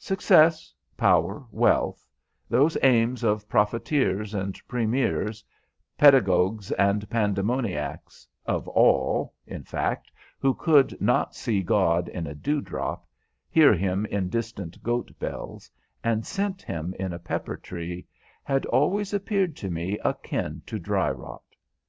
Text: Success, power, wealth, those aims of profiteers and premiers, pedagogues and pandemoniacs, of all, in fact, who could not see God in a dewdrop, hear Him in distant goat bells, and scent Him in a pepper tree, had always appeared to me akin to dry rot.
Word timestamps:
Success, 0.00 0.74
power, 0.96 1.46
wealth, 1.52 2.04
those 2.48 2.76
aims 2.82 3.22
of 3.22 3.48
profiteers 3.48 4.34
and 4.34 4.60
premiers, 4.66 5.44
pedagogues 5.96 6.72
and 6.72 7.08
pandemoniacs, 7.08 8.26
of 8.46 8.66
all, 8.66 9.32
in 9.46 9.62
fact, 9.62 10.10
who 10.40 10.54
could 10.54 11.00
not 11.00 11.36
see 11.36 11.62
God 11.62 12.08
in 12.08 12.26
a 12.26 12.34
dewdrop, 12.34 13.06
hear 13.48 13.72
Him 13.72 14.06
in 14.06 14.28
distant 14.28 14.82
goat 14.82 15.16
bells, 15.20 15.70
and 16.02 16.26
scent 16.26 16.62
Him 16.62 16.92
in 16.98 17.12
a 17.12 17.20
pepper 17.20 17.56
tree, 17.56 18.08
had 18.42 18.66
always 18.66 19.14
appeared 19.14 19.54
to 19.58 19.70
me 19.70 20.00
akin 20.04 20.62
to 20.66 20.80
dry 20.80 21.12
rot. 21.12 21.54